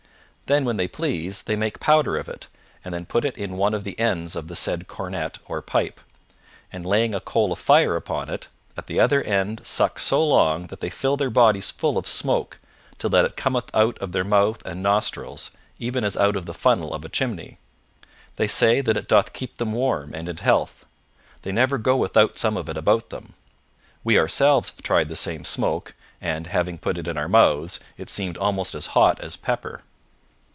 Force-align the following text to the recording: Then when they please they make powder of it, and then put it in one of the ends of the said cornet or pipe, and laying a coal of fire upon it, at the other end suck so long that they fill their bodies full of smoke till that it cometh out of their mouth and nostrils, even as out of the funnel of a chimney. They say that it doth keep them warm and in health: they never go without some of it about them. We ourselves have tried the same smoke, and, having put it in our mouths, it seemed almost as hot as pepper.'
Then 0.47 0.65
when 0.65 0.75
they 0.75 0.89
please 0.89 1.43
they 1.43 1.55
make 1.55 1.79
powder 1.79 2.17
of 2.17 2.27
it, 2.27 2.47
and 2.83 2.93
then 2.93 3.05
put 3.05 3.23
it 3.23 3.37
in 3.37 3.55
one 3.55 3.73
of 3.73 3.85
the 3.85 3.97
ends 3.97 4.35
of 4.35 4.49
the 4.49 4.55
said 4.57 4.85
cornet 4.85 5.37
or 5.47 5.61
pipe, 5.61 6.01
and 6.73 6.85
laying 6.85 7.15
a 7.15 7.21
coal 7.21 7.53
of 7.53 7.59
fire 7.59 7.95
upon 7.95 8.27
it, 8.29 8.49
at 8.75 8.87
the 8.87 8.99
other 8.99 9.23
end 9.23 9.61
suck 9.65 9.97
so 9.97 10.21
long 10.21 10.67
that 10.67 10.81
they 10.81 10.89
fill 10.89 11.15
their 11.15 11.29
bodies 11.29 11.71
full 11.71 11.97
of 11.97 12.05
smoke 12.05 12.59
till 12.97 13.09
that 13.11 13.23
it 13.23 13.37
cometh 13.37 13.73
out 13.73 13.97
of 13.99 14.11
their 14.11 14.25
mouth 14.25 14.61
and 14.65 14.83
nostrils, 14.83 15.51
even 15.79 16.03
as 16.03 16.17
out 16.17 16.35
of 16.35 16.45
the 16.45 16.53
funnel 16.53 16.93
of 16.93 17.05
a 17.05 17.07
chimney. 17.07 17.57
They 18.35 18.47
say 18.47 18.81
that 18.81 18.97
it 18.97 19.07
doth 19.07 19.31
keep 19.31 19.57
them 19.57 19.71
warm 19.71 20.13
and 20.13 20.27
in 20.27 20.35
health: 20.35 20.85
they 21.43 21.53
never 21.53 21.77
go 21.77 21.95
without 21.95 22.37
some 22.37 22.57
of 22.57 22.67
it 22.67 22.75
about 22.75 23.09
them. 23.09 23.35
We 24.03 24.19
ourselves 24.19 24.67
have 24.71 24.83
tried 24.83 25.07
the 25.07 25.15
same 25.15 25.45
smoke, 25.45 25.95
and, 26.19 26.47
having 26.47 26.77
put 26.77 26.97
it 26.97 27.07
in 27.07 27.17
our 27.17 27.29
mouths, 27.29 27.79
it 27.97 28.09
seemed 28.09 28.37
almost 28.37 28.75
as 28.75 28.87
hot 28.87 29.17
as 29.21 29.37
pepper.' 29.37 29.83